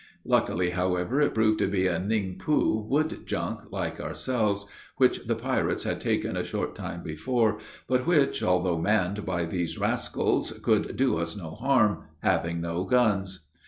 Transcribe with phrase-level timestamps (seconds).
[0.25, 4.65] Luckily, however, it proved to be a Ning po wood junk, like ourselves,
[4.97, 9.77] which the pirates had taken a short time before, but which, although manned by these
[9.77, 13.41] rascals, could do us no harm, having no guns.